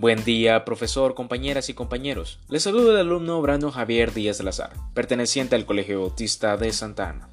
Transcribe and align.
Buen 0.00 0.24
día, 0.24 0.64
profesor, 0.64 1.14
compañeras 1.14 1.68
y 1.68 1.74
compañeros. 1.74 2.40
Les 2.48 2.62
saludo 2.62 2.92
el 2.92 3.00
alumno 3.06 3.42
Brando 3.42 3.70
Javier 3.70 4.14
Díaz 4.14 4.38
Salazar, 4.38 4.72
perteneciente 4.94 5.56
al 5.56 5.66
Colegio 5.66 6.00
Bautista 6.00 6.56
de 6.56 6.72
Santa 6.72 7.10
Ana. 7.10 7.28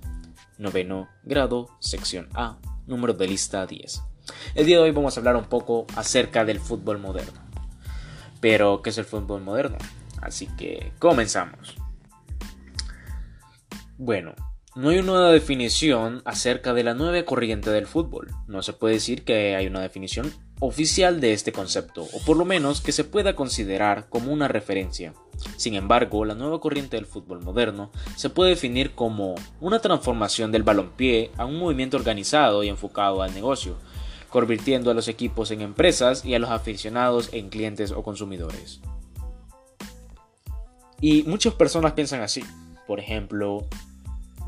Noveno 0.58 1.08
grado, 1.24 1.70
sección 1.80 2.28
A, 2.34 2.58
número 2.86 3.14
de 3.14 3.26
lista 3.26 3.66
10. 3.66 4.04
El 4.54 4.66
día 4.66 4.76
de 4.76 4.84
hoy 4.84 4.92
vamos 4.92 5.16
a 5.16 5.22
hablar 5.22 5.38
un 5.38 5.46
poco 5.46 5.88
acerca 5.96 6.44
del 6.44 6.60
fútbol 6.60 6.98
moderno. 6.98 7.40
Pero, 8.42 8.82
¿qué 8.82 8.90
es 8.90 8.98
el 8.98 9.06
fútbol 9.06 9.42
moderno? 9.44 9.78
Así 10.22 10.48
que 10.58 10.92
comenzamos. 11.00 11.78
Bueno, 13.98 14.36
no 14.78 14.90
hay 14.90 15.00
una 15.00 15.32
definición 15.32 16.22
acerca 16.24 16.72
de 16.76 16.84
la 16.84 16.94
nueva 16.94 17.26
corriente 17.26 17.72
del 17.72 17.88
fútbol. 17.88 18.30
No 18.46 18.62
se 18.62 18.74
puede 18.74 18.94
decir 18.94 19.24
que 19.24 19.56
hay 19.56 19.66
una 19.66 19.82
definición 19.82 20.32
oficial 20.60 21.20
de 21.20 21.34
este 21.34 21.52
concepto, 21.52 22.04
o 22.04 22.20
por 22.28 22.38
lo 22.38 22.46
menos 22.46 22.82
que 22.82 22.92
se 22.92 23.04
pueda 23.04 23.36
considerar 23.36 24.08
como 24.08 24.32
una 24.32 24.48
referencia. 24.48 25.16
Sin 25.56 25.74
embargo, 25.74 26.26
la 26.26 26.36
nueva 26.36 26.60
corriente 26.60 26.96
del 26.96 27.08
fútbol 27.08 27.42
moderno 27.42 27.92
se 28.16 28.30
puede 28.30 28.52
definir 28.52 28.92
como 28.92 29.34
una 29.62 29.80
transformación 29.80 30.52
del 30.52 30.62
balompié 30.62 31.32
a 31.38 31.46
un 31.46 31.58
movimiento 31.58 31.98
organizado 31.98 32.64
y 32.64 32.70
enfocado 32.70 33.24
al 33.24 33.34
negocio, 33.34 33.78
convirtiendo 34.30 34.92
a 34.92 34.94
los 34.94 35.08
equipos 35.08 35.50
en 35.50 35.62
empresas 35.62 36.24
y 36.24 36.36
a 36.36 36.40
los 36.40 36.52
aficionados 36.52 37.30
en 37.32 37.50
clientes 37.50 37.92
o 37.92 38.04
consumidores. 38.04 38.80
Y 41.02 41.24
muchas 41.24 41.56
personas 41.56 41.94
piensan 41.94 42.22
así. 42.22 42.44
Por 42.86 43.00
ejemplo, 43.00 43.68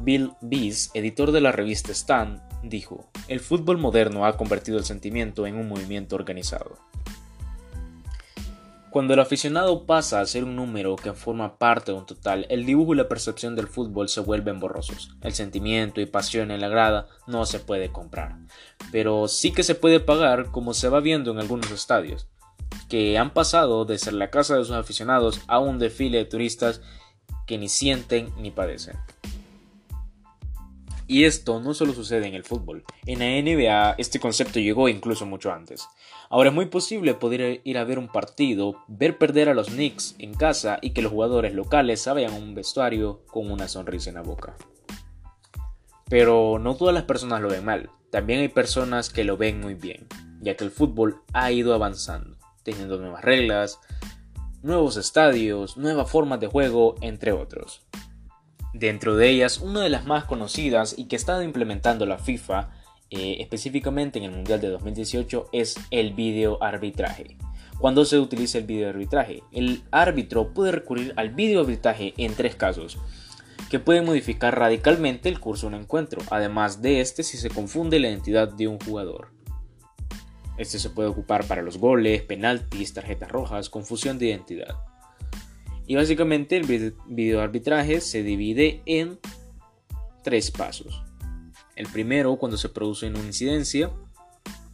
Bill 0.01 0.31
Bees, 0.39 0.91
editor 0.93 1.33
de 1.33 1.41
la 1.41 1.51
revista 1.51 1.91
Stand, 1.91 2.41
dijo, 2.63 3.09
el 3.27 3.41
fútbol 3.41 3.77
moderno 3.77 4.25
ha 4.25 4.37
convertido 4.37 4.77
el 4.77 4.85
sentimiento 4.85 5.45
en 5.45 5.57
un 5.57 5.67
movimiento 5.67 6.15
organizado. 6.15 6.77
Cuando 8.91 9.13
el 9.13 9.19
aficionado 9.19 9.85
pasa 9.85 10.21
a 10.21 10.25
ser 10.25 10.45
un 10.45 10.55
número 10.55 10.95
que 10.95 11.13
forma 11.13 11.59
parte 11.59 11.91
de 11.91 11.97
un 11.97 12.05
total, 12.05 12.47
el 12.49 12.65
dibujo 12.65 12.93
y 12.93 12.97
la 12.97 13.09
percepción 13.09 13.55
del 13.55 13.67
fútbol 13.67 14.07
se 14.07 14.21
vuelven 14.21 14.59
borrosos. 14.59 15.15
El 15.21 15.33
sentimiento 15.33 15.99
y 16.01 16.05
pasión 16.05 16.49
en 16.49 16.61
la 16.61 16.69
grada 16.69 17.07
no 17.27 17.45
se 17.45 17.59
puede 17.59 17.91
comprar, 17.91 18.37
pero 18.91 19.27
sí 19.27 19.51
que 19.51 19.63
se 19.63 19.75
puede 19.75 19.99
pagar 19.99 20.49
como 20.49 20.73
se 20.73 20.89
va 20.89 21.01
viendo 21.01 21.29
en 21.31 21.39
algunos 21.39 21.71
estadios, 21.71 22.27
que 22.87 23.17
han 23.17 23.33
pasado 23.33 23.83
de 23.83 23.99
ser 23.99 24.13
la 24.13 24.31
casa 24.31 24.55
de 24.55 24.63
sus 24.63 24.75
aficionados 24.75 25.41
a 25.47 25.59
un 25.59 25.77
desfile 25.77 26.19
de 26.19 26.25
turistas 26.25 26.81
que 27.45 27.57
ni 27.57 27.67
sienten 27.67 28.29
ni 28.37 28.49
padecen. 28.49 28.95
Y 31.09 31.23
esto 31.23 31.59
no 31.59 31.73
solo 31.73 31.93
sucede 31.93 32.27
en 32.27 32.35
el 32.35 32.43
fútbol. 32.43 32.83
En 33.07 33.17
la 33.17 33.25
NBA 33.25 33.95
este 33.97 34.19
concepto 34.19 34.59
llegó 34.59 34.87
incluso 34.89 35.25
mucho 35.25 35.51
antes. 35.51 35.87
Ahora 36.29 36.49
es 36.49 36.55
muy 36.55 36.67
posible 36.67 37.15
poder 37.15 37.61
ir 37.63 37.79
a 37.79 37.83
ver 37.83 37.97
un 37.97 38.09
partido, 38.09 38.83
ver 38.87 39.17
perder 39.17 39.49
a 39.49 39.55
los 39.55 39.69
Knicks 39.69 40.15
en 40.19 40.35
casa 40.35 40.77
y 40.83 40.91
que 40.91 41.01
los 41.01 41.11
jugadores 41.11 41.55
locales 41.55 42.03
salgan 42.03 42.31
a 42.31 42.37
un 42.37 42.53
vestuario 42.53 43.25
con 43.25 43.49
una 43.49 43.67
sonrisa 43.67 44.11
en 44.11 44.17
la 44.17 44.21
boca. 44.21 44.55
Pero 46.07 46.59
no 46.59 46.75
todas 46.75 46.93
las 46.93 47.05
personas 47.05 47.41
lo 47.41 47.49
ven 47.49 47.65
mal. 47.65 47.89
También 48.11 48.41
hay 48.41 48.49
personas 48.49 49.09
que 49.09 49.23
lo 49.23 49.35
ven 49.35 49.59
muy 49.59 49.73
bien, 49.73 50.05
ya 50.41 50.55
que 50.55 50.63
el 50.63 50.69
fútbol 50.69 51.23
ha 51.33 51.51
ido 51.51 51.73
avanzando, 51.73 52.37
teniendo 52.61 52.99
nuevas 52.99 53.23
reglas, 53.23 53.79
nuevos 54.61 54.95
estadios, 54.95 55.75
nuevas 55.75 56.11
formas 56.11 56.39
de 56.39 56.45
juego, 56.45 56.93
entre 57.01 57.31
otros. 57.31 57.88
Dentro 58.73 59.15
de 59.15 59.29
ellas, 59.29 59.59
una 59.59 59.81
de 59.81 59.89
las 59.89 60.05
más 60.05 60.25
conocidas 60.25 60.93
y 60.97 61.05
que 61.05 61.15
está 61.15 61.43
implementando 61.43 62.05
la 62.05 62.19
FIFA, 62.19 62.69
eh, 63.09 63.37
específicamente 63.39 64.19
en 64.19 64.25
el 64.25 64.31
Mundial 64.31 64.61
de 64.61 64.69
2018, 64.69 65.49
es 65.51 65.75
el 65.89 66.13
video 66.13 66.61
arbitraje. 66.61 67.37
Cuando 67.79 68.05
se 68.05 68.19
utiliza 68.19 68.59
el 68.59 68.65
video 68.65 68.89
arbitraje, 68.89 69.41
el 69.51 69.81
árbitro 69.89 70.53
puede 70.53 70.71
recurrir 70.71 71.13
al 71.15 71.29
video 71.29 71.61
arbitraje 71.61 72.13
en 72.17 72.35
tres 72.35 72.55
casos, 72.55 72.99
que 73.71 73.79
pueden 73.79 74.05
modificar 74.05 74.57
radicalmente 74.57 75.29
el 75.29 75.39
curso 75.39 75.67
de 75.69 75.75
un 75.75 75.81
encuentro, 75.81 76.21
además 76.29 76.81
de 76.81 77.01
este 77.01 77.23
si 77.23 77.37
se 77.37 77.49
confunde 77.49 77.99
la 77.99 78.09
identidad 78.09 78.49
de 78.49 78.67
un 78.67 78.79
jugador. 78.79 79.29
Este 80.57 80.77
se 80.77 80.89
puede 80.89 81.09
ocupar 81.09 81.45
para 81.45 81.61
los 81.61 81.77
goles, 81.77 82.21
penaltis, 82.21 82.93
tarjetas 82.93 83.31
rojas, 83.31 83.69
confusión 83.69 84.19
de 84.19 84.27
identidad. 84.27 84.75
Y 85.89 85.95
básicamente 85.95 86.55
el 86.55 86.93
video 87.07 87.41
arbitraje 87.41 87.99
se 87.99 88.21
divide 88.21 88.83
en 88.85 89.17
tres 90.23 90.51
pasos. 90.51 91.01
El 91.75 91.87
primero 91.87 92.35
cuando 92.35 92.59
se 92.59 92.69
produce 92.69 93.07
una 93.07 93.17
incidencia 93.17 93.89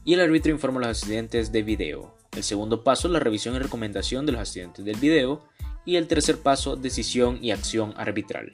y 0.03 0.15
el 0.15 0.19
árbitro 0.19 0.51
informa 0.51 0.81
los 0.81 0.89
accidentes 0.89 1.53
de 1.53 1.63
video. 1.63 2.17
El 2.35 2.43
segundo 2.43 2.83
paso 2.83 3.07
la 3.07 3.21
revisión 3.21 3.55
y 3.55 3.59
recomendación 3.59 4.25
de 4.25 4.33
los 4.33 4.41
accidentes 4.41 4.83
del 4.83 4.97
video. 4.97 5.45
Y 5.85 5.95
el 5.95 6.07
tercer 6.07 6.39
paso 6.39 6.75
decisión 6.75 7.39
y 7.41 7.51
acción 7.51 7.93
arbitral. 7.95 8.51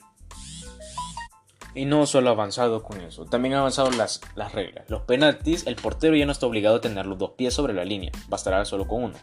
Y 1.74 1.86
no 1.86 2.06
solo 2.06 2.30
ha 2.30 2.34
avanzado 2.34 2.84
con 2.84 3.00
eso, 3.00 3.26
también 3.26 3.54
han 3.54 3.62
avanzado 3.62 3.92
las, 3.92 4.20
las 4.36 4.54
reglas. 4.54 4.90
Los 4.90 5.04
penaltis, 5.04 5.66
el 5.68 5.76
portero 5.76 6.16
ya 6.16 6.26
no 6.26 6.34
está 6.34 6.46
obligado 6.46 6.78
a 6.78 6.82
tener 6.82 7.06
los 7.06 7.18
dos 7.18 7.32
pies 7.32 7.54
sobre 7.54 7.74
la 7.74 7.86
línea, 7.86 8.12
bastará 8.28 8.66
solo 8.66 8.88
con 8.88 9.04
uno. 9.04 9.16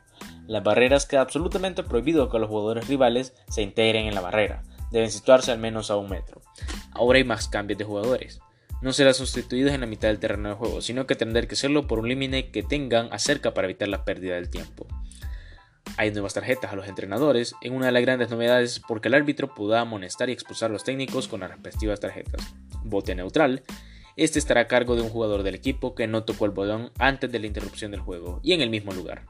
Las 0.47 0.65
barreras 0.65 1.05
queda 1.05 1.21
absolutamente 1.21 1.83
prohibido 1.83 2.31
que 2.31 2.39
los 2.39 2.49
jugadores 2.49 2.89
rivales 2.89 3.35
se 3.49 3.61
integren 3.61 4.07
en 4.07 4.15
la 4.15 4.23
barrera. 4.23 4.63
Deben 4.91 5.11
situarse 5.11 5.53
al 5.53 5.59
menos 5.59 5.91
a 5.91 5.97
un 5.97 6.09
metro. 6.09 6.41
Ahora 6.93 7.19
hay 7.19 7.25
más 7.25 7.49
cambios 7.49 7.79
de 7.79 7.85
jugadores. 7.85 8.41
No 8.81 8.93
serán 8.93 9.13
sustituidos 9.13 9.73
en 9.73 9.83
la 9.83 9.87
mitad 9.87 10.09
del 10.09 10.21
terreno 10.21 10.49
de 10.49 10.55
juego, 10.55 10.81
sino 10.81 11.07
que 11.07 11.17
tendrán 11.17 11.47
que 11.49 11.55
hacerlo 11.55 11.87
por 11.87 11.99
un 11.99 12.09
límite 12.09 12.51
que 12.51 12.63
tengan 12.63 13.13
acerca 13.13 13.53
para 13.53 13.67
evitar 13.67 13.89
la 13.89 14.05
pérdida 14.05 14.37
del 14.37 14.49
tiempo. 14.49 14.87
Hay 15.99 16.11
nuevas 16.13 16.33
tarjetas 16.33 16.73
a 16.73 16.77
los 16.77 16.89
entrenadores, 16.89 17.55
en 17.61 17.75
una 17.75 17.87
de 17.87 17.93
las 17.93 18.03
grandes 18.03 18.31
novedades 18.31 18.81
porque 18.89 19.09
el 19.09 19.15
árbitro 19.15 19.55
pueda 19.55 19.81
amonestar 19.81 20.31
y 20.31 20.33
expulsar 20.33 20.71
a 20.71 20.73
los 20.73 20.85
técnicos 20.85 21.29
con 21.29 21.41
las 21.41 21.51
respectivas 21.51 22.01
tarjetas. 22.01 22.41
Bote 22.85 23.15
neutral. 23.15 23.63
Este 24.17 24.39
estará 24.39 24.63
a 24.63 24.67
cargo 24.69 24.97
de 24.97 25.03
un 25.03 25.11
jugador 25.11 25.43
del 25.43 25.55
equipo 25.55 25.95
que 25.95 26.07
no 26.07 26.25
tocó 26.25 26.47
el 26.47 26.53
botón 26.53 26.91
antes 26.99 27.31
de 27.31 27.39
la 27.39 27.47
interrupción 27.47 27.91
del 27.91 28.01
juego 28.01 28.41
y 28.43 28.55
en 28.55 28.63
el 28.63 28.71
mismo 28.71 28.93
lugar 28.93 29.27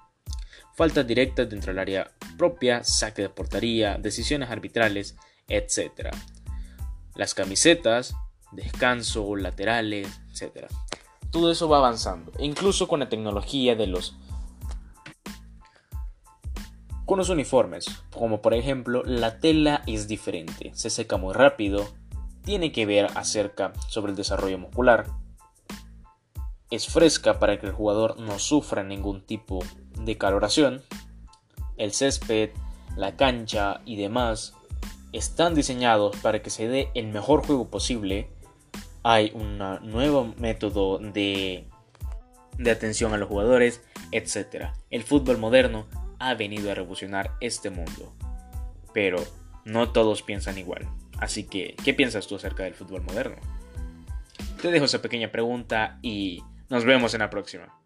faltas 0.79 1.09
directas 1.09 1.51
dentro 1.51 1.73
del 1.73 1.81
área 1.81 2.13
propia, 2.37 2.85
saque 2.85 3.23
de 3.23 3.29
portería, 3.29 3.99
decisiones 3.99 4.49
arbitrales, 4.49 5.17
etc. 5.49 6.15
Las 7.17 7.35
camisetas, 7.35 8.15
descanso, 8.53 9.35
laterales, 9.35 10.07
etc. 10.31 10.67
Todo 11.33 11.51
eso 11.51 11.69
va 11.69 11.79
avanzando, 11.79 12.31
incluso 12.39 12.87
con 12.87 13.01
la 13.01 13.09
tecnología 13.09 13.75
de 13.75 13.89
los 13.89 14.15
con 17.09 17.17
los 17.17 17.31
uniformes, 17.31 17.87
como 18.13 18.43
por 18.43 18.53
ejemplo 18.53 19.03
la 19.03 19.41
tela 19.41 19.83
es 19.87 20.09
diferente, 20.09 20.73
se 20.75 20.91
seca 20.91 21.17
muy 21.17 21.33
rápido, 21.33 21.89
tiene 22.45 22.71
que 22.71 22.85
ver 22.85 23.07
acerca 23.15 23.73
sobre 23.89 24.11
el 24.11 24.17
desarrollo 24.17 24.59
muscular, 24.59 25.07
es 26.71 26.87
fresca 26.87 27.39
para 27.39 27.59
que 27.59 27.65
el 27.65 27.73
jugador 27.73 28.21
no 28.21 28.39
sufra 28.39 28.85
ningún 28.85 29.23
tipo 29.23 29.61
de 29.99 30.19
caloración. 30.19 30.83
El 31.79 31.95
césped, 31.95 32.51
la 32.95 33.17
cancha 33.17 33.81
y 33.87 33.97
demás 33.97 34.53
están 35.13 35.55
diseñados 35.55 36.15
para 36.19 36.43
que 36.43 36.51
se 36.51 36.69
dé 36.69 36.91
el 36.93 37.09
mejor 37.09 37.47
juego 37.47 37.71
posible. 37.71 38.29
Hay 39.03 39.33
un 39.35 39.57
nuevo 39.91 40.35
método 40.37 40.99
de, 40.99 41.67
de 42.59 42.71
atención 42.71 43.15
a 43.15 43.17
los 43.17 43.31
jugadores, 43.31 43.81
etc. 44.13 44.73
El 44.91 45.05
fútbol 45.05 45.39
moderno 45.39 45.87
ha 46.19 46.35
venido 46.35 46.71
a 46.71 46.75
revolucionar 46.75 47.33
este 47.41 47.71
mundo. 47.71 48.15
Pero 48.93 49.25
no 49.65 49.93
todos 49.93 50.23
piensan 50.23 50.59
igual. 50.59 50.89
Así 51.19 51.45
que, 51.45 51.77
¿qué 51.85 51.95
piensas 51.95 52.27
tú 52.27 52.37
acerca 52.37 52.65
del 52.65 52.75
fútbol 52.75 53.03
moderno? 53.03 53.37
Te 54.61 54.71
dejo 54.71 54.87
esa 54.87 55.03
pequeña 55.03 55.31
pregunta 55.31 55.99
y 56.03 56.43
nos 56.69 56.85
vemos 56.85 57.15
en 57.15 57.21
la 57.21 57.31
próxima. 57.31 57.78